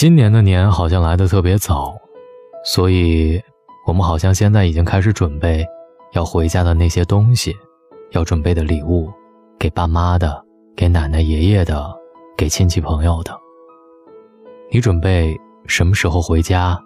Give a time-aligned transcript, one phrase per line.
[0.00, 1.94] 今年的年好像来得特别早，
[2.64, 3.38] 所以
[3.86, 5.62] 我们好像现在已经开始准备
[6.14, 7.54] 要回家的那些东西，
[8.12, 9.12] 要准备的礼物，
[9.58, 10.42] 给爸妈的，
[10.74, 11.94] 给奶奶爷爷的，
[12.34, 13.38] 给亲戚朋友的。
[14.70, 16.82] 你准备什么时候回家？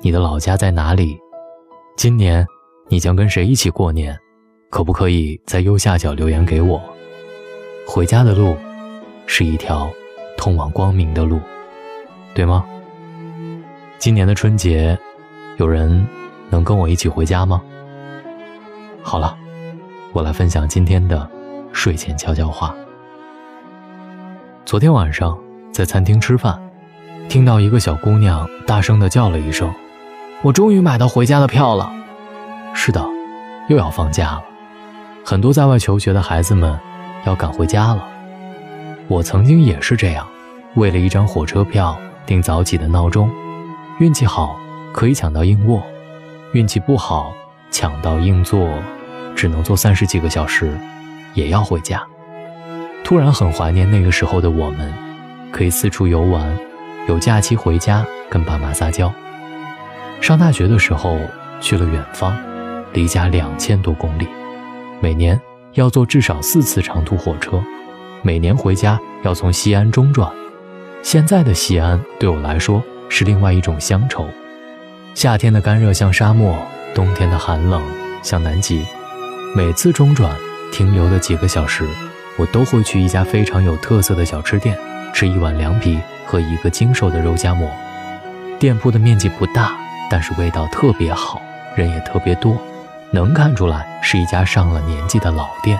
[0.00, 1.18] 你的老家在哪里？
[1.98, 2.46] 今年
[2.88, 4.18] 你将跟谁一起过年？
[4.70, 6.80] 可不可以在右下角留言给我？
[7.86, 8.56] 回家的路
[9.26, 9.86] 是一条
[10.38, 11.38] 通往光明的路，
[12.34, 12.64] 对吗？
[13.96, 14.98] 今年的春节，
[15.56, 16.04] 有人
[16.50, 17.62] 能跟我一起回家吗？
[19.04, 19.36] 好了，
[20.12, 21.30] 我来分享今天的
[21.72, 22.74] 睡前悄悄话。
[24.64, 25.38] 昨天晚上
[25.70, 26.60] 在餐厅吃饭，
[27.28, 29.72] 听到一个小姑娘大声地叫了一声
[30.42, 31.92] ：“我终于买到回家的票了！”
[32.74, 33.00] 是的，
[33.68, 34.42] 又要放假了，
[35.24, 36.76] 很多在外求学的孩子们
[37.26, 38.04] 要赶回家了。
[39.06, 40.26] 我曾经也是这样，
[40.74, 41.96] 为了一张火车票
[42.26, 43.30] 定早起的闹钟，
[43.98, 44.58] 运气好
[44.92, 45.82] 可以抢到硬卧，
[46.52, 47.32] 运气不好
[47.70, 48.68] 抢到硬座，
[49.34, 50.78] 只能坐三十几个小时，
[51.34, 52.02] 也要回家。
[53.02, 54.92] 突然很怀念那个时候的我们，
[55.52, 56.56] 可以四处游玩，
[57.06, 59.12] 有假期回家跟爸妈撒娇。
[60.20, 61.18] 上大学的时候
[61.60, 62.34] 去了远方，
[62.94, 64.26] 离家两千多公里，
[65.00, 65.38] 每年
[65.74, 67.62] 要坐至少四次长途火车，
[68.22, 70.32] 每年回家要从西安中转。
[71.04, 74.26] 现在的西安对我来说是另外一种乡愁，
[75.14, 76.56] 夏天的干热像沙漠，
[76.94, 77.82] 冬天的寒冷
[78.22, 78.82] 像南极。
[79.54, 80.34] 每次中转
[80.72, 81.86] 停留的几个小时。
[82.36, 84.76] 我都会去一家非常有特色的小吃店，
[85.12, 87.70] 吃一碗凉皮和一个精瘦的肉夹馍。
[88.58, 89.76] 店铺的面积不大，
[90.10, 91.40] 但是味道特别好，
[91.76, 92.56] 人也特别多，
[93.12, 95.78] 能看出来是一家上了年纪的老店。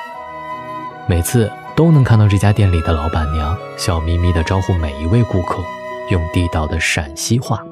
[1.08, 5.62] 每次都能看到这家店里的老板娘笑眯眯地招呼每一位顾客，
[6.10, 7.62] 用地道的陕西话。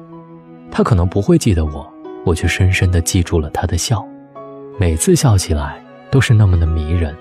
[0.71, 1.91] 她可能不会记得我，
[2.25, 4.05] 我却深深地记住了她的笑。
[4.77, 5.81] 每次笑起来
[6.11, 7.15] 都是那么的迷人。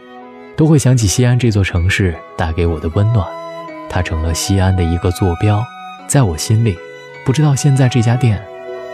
[0.55, 3.27] 都会想起西安这座城市带给我的温暖，
[3.89, 5.65] 它成了西安的一个坐标，
[6.07, 6.77] 在我心里，
[7.25, 8.41] 不知道现在这家店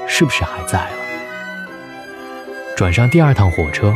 [0.07, 0.91] 是不是还在了。
[2.77, 3.93] 转上第二趟火车，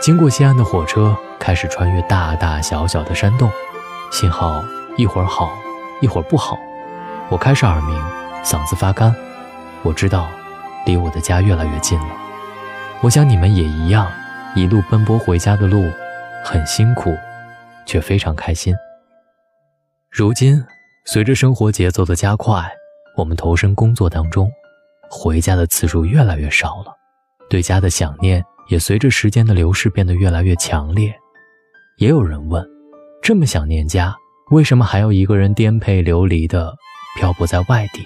[0.00, 3.50] 经过西安的火车开始穿越大大小小的山洞，
[4.12, 4.64] 信号
[4.96, 5.52] 一会儿好，
[6.00, 6.56] 一会儿不好，
[7.28, 8.00] 我开始耳鸣，
[8.44, 9.12] 嗓子发干。
[9.82, 10.28] 我知道，
[10.86, 12.06] 离我的家越来越近了。
[13.00, 14.08] 我想你们也一样，
[14.54, 15.90] 一路奔波回家的路。
[16.44, 17.12] 很辛苦，
[17.86, 18.72] 却非常开心。
[20.10, 20.64] 如今，
[21.06, 22.70] 随着生活节奏的加快，
[23.16, 24.48] 我们投身工作当中，
[25.10, 26.96] 回家的次数越来越少了，
[27.50, 31.12] 对家的想念也随着时间的流逝变得越来越强烈。
[31.98, 32.64] 也有人问：
[33.22, 34.14] 这么想念家，
[34.50, 36.74] 为什么还要一个人颠沛流离的
[37.16, 38.02] 漂泊在外地？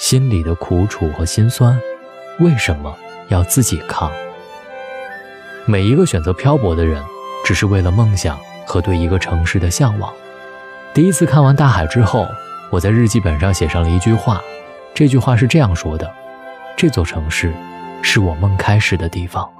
[0.00, 1.80] 心里的苦楚和心酸，
[2.40, 2.96] 为什么
[3.28, 4.10] 要自己扛？
[5.66, 7.02] 每一个选择漂泊的人。
[7.44, 10.14] 只是为了梦想和对一个城市的向往。
[10.94, 12.28] 第一次看完大海之后，
[12.70, 14.40] 我在日记本上写上了一句话。
[14.94, 16.08] 这句话是这样说的
[16.78, 17.52] ：“这座城市，
[18.00, 19.50] 是我梦开始的地方。”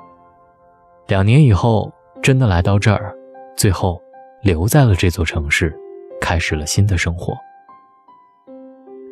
[1.09, 1.93] 两年以后，
[2.23, 3.13] 真的来到这儿，
[3.57, 4.01] 最后
[4.43, 5.77] 留在了这座城市，
[6.21, 7.35] 开始了新的生活。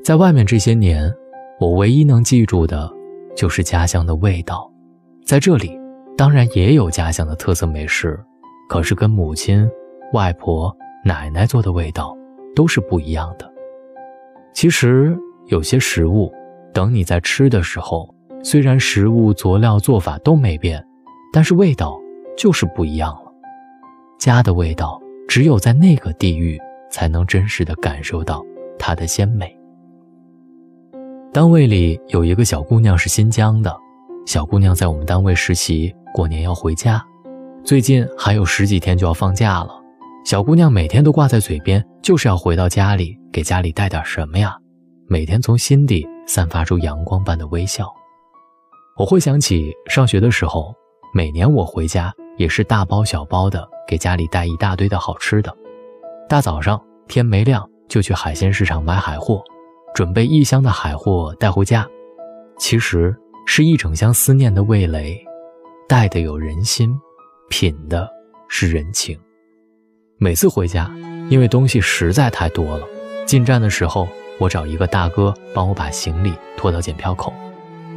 [0.03, 1.12] 在外面这些年，
[1.59, 2.91] 我唯一能记住的，
[3.37, 4.71] 就是家乡的味道。
[5.25, 5.78] 在这里，
[6.17, 8.19] 当然也有家乡的特色美食。
[8.69, 9.69] 可是跟母亲、
[10.12, 10.72] 外婆、
[11.05, 12.17] 奶奶做的味道
[12.55, 13.53] 都是不一样的。
[14.55, 16.33] 其实有些食物，
[16.72, 18.15] 等你在吃的时候，
[18.45, 20.84] 虽然食物佐料做法都没变，
[21.33, 21.99] 但是味道
[22.37, 23.30] 就是不一样了。
[24.21, 26.61] 家的味道，只有在那个地域
[26.91, 28.45] 才能真实的感受到
[28.79, 29.51] 它的鲜美。
[31.33, 33.75] 单位里有一个小姑娘是新疆的，
[34.27, 37.03] 小姑娘在我们单位实习，过年要回家。
[37.65, 39.71] 最近还有十几天就要放假了，
[40.27, 44.55] 小姑娘每天都挂在嘴边，就是要回到家里给家里带点什么呀。
[45.09, 47.91] 每天从心底散发出阳光般的微笑。
[48.99, 50.75] 我会想起上学的时候，
[51.15, 55.54] 每年我回家也是大包小包的给家里带一大堆的好吃的。
[56.27, 59.45] 大早上天没亮就去海鲜市场买海货，
[59.95, 61.87] 准备一箱的海货带回家，
[62.57, 63.15] 其实
[63.47, 65.22] 是一整箱思念的味蕾，
[65.87, 66.98] 带的有人心。
[67.51, 68.09] 品的
[68.48, 69.19] 是人情。
[70.16, 70.91] 每次回家，
[71.28, 72.87] 因为东西实在太多了，
[73.27, 74.09] 进站的时候，
[74.39, 77.34] 我找一个大哥帮我把行李拖到检票口。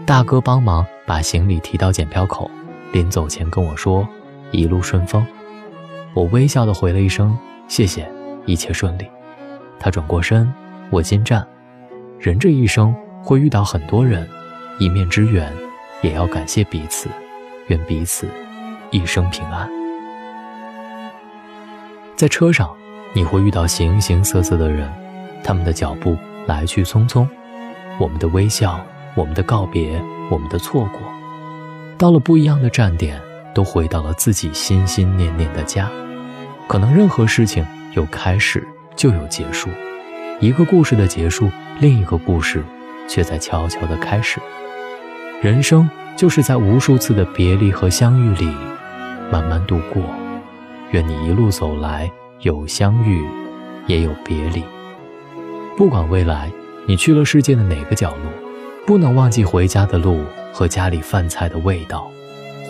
[0.06, 2.52] 大哥帮忙把行李提到检票口，
[2.92, 4.06] 临走前跟我说
[4.54, 5.26] ：“一路顺风。”
[6.16, 8.10] 我微笑的回了一声：“谢谢，
[8.46, 9.06] 一切顺利。”
[9.78, 10.50] 他转过身，
[10.90, 11.46] 我进站，
[12.18, 14.26] 人这一生会遇到很多人，
[14.80, 15.52] 一面之缘，
[16.02, 17.10] 也要感谢彼此，
[17.68, 18.28] 愿彼此
[18.92, 19.70] 一生平安。
[22.16, 22.74] 在车上，
[23.14, 24.90] 你会遇到形形色色的人，
[25.44, 26.16] 他们的脚步
[26.46, 27.28] 来去匆匆，
[28.00, 28.80] 我们的微笑，
[29.16, 31.02] 我们的告别，我们的错过，
[31.98, 33.20] 到了不一样的站点，
[33.54, 35.90] 都回到了自己心心念念的家。
[36.68, 38.66] 可能任何事情有开始
[38.96, 39.70] 就有结束，
[40.40, 42.64] 一个故事的结束，另一个故事
[43.08, 44.40] 却在悄悄的开始。
[45.42, 48.46] 人生就是在无数次的别离和相遇里，
[49.32, 50.02] 慢慢度过。
[50.92, 52.10] 愿你一路走来，
[52.42, 53.26] 有相遇，
[53.88, 54.64] 也有别离。
[55.76, 56.52] 不管未来
[56.86, 58.32] 你去了世界的哪个角落，
[58.86, 60.24] 不能忘记回家的路
[60.54, 62.10] 和家里饭菜的味道。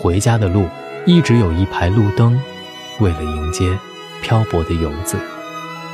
[0.04, 0.68] 回家的路
[1.06, 2.38] 一直有一排路灯。
[3.00, 3.74] 为了迎接
[4.20, 5.16] 漂泊的游子，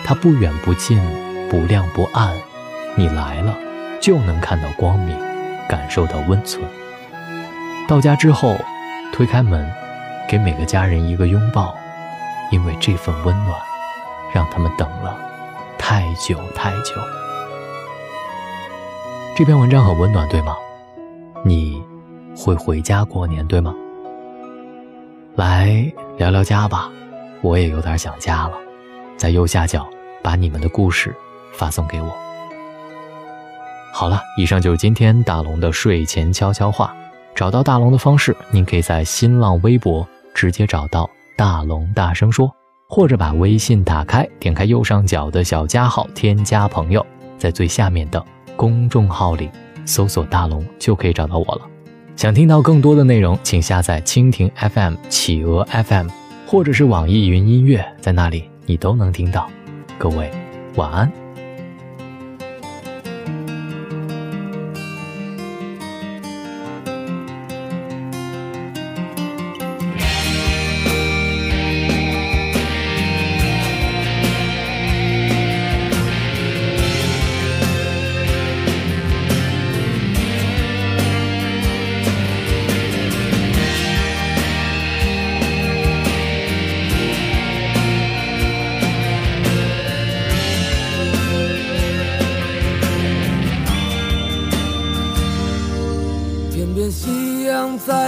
[0.04, 1.00] 它不远不近，
[1.48, 2.36] 不亮不暗，
[2.96, 3.56] 你来了
[4.00, 5.16] 就能看到光明，
[5.68, 6.60] 感受到温存。
[7.86, 8.56] 到家之后，
[9.12, 9.72] 推开门，
[10.28, 11.72] 给每个家人一个拥抱，
[12.50, 13.56] 因为这份温暖，
[14.34, 15.16] 让他们等了
[15.78, 16.96] 太久太久。
[19.36, 20.56] 这篇文章很温暖，对吗？
[21.44, 21.80] 你
[22.36, 23.72] 会回家过年，对吗？
[25.40, 26.90] 来聊聊家吧，
[27.40, 28.58] 我也有点想家了。
[29.16, 29.88] 在右下角
[30.22, 31.16] 把你们的故事
[31.54, 32.14] 发送给我。
[33.90, 36.94] 好了，以上就是今天大龙的睡前悄悄话。
[37.34, 41.08] 找到大龙的方式，您可以在新浪微博直接找到
[41.38, 42.54] 大龙大声说，
[42.86, 47.04] 或者把微信打开，点开右上角的小加号，添加朋友，
[47.38, 48.22] 在最下面的
[48.56, 49.48] 公众号里
[49.86, 51.62] 搜索大龙就可以找到我了。
[52.16, 56.08] 想听到更多的内容，请下载蜻蜓 FM、企鹅 FM，
[56.46, 59.48] 或者是网易云音乐，在那里你都能听到。
[59.98, 60.30] 各位，
[60.76, 61.10] 晚安。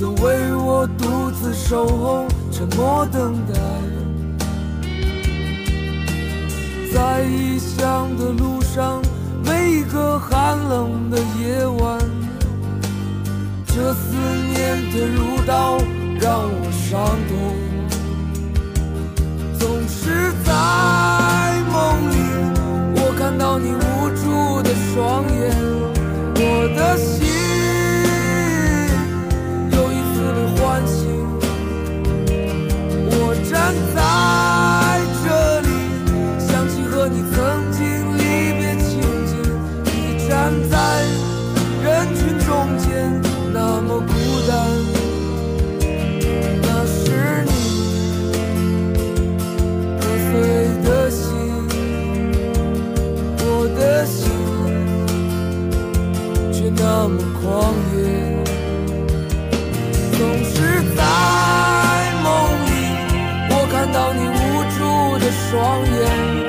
[0.00, 3.52] 次为我独自守候，沉默等待。
[6.90, 9.02] 在异乡的路上，
[9.44, 11.98] 每一个寒冷的夜晚，
[13.66, 14.16] 这思
[14.54, 15.76] 念的如刀，
[16.18, 17.54] 让我伤痛，
[19.58, 20.59] 总是在。
[65.50, 66.39] 双眼。